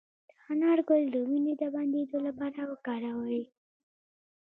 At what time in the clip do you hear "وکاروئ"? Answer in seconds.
2.71-3.43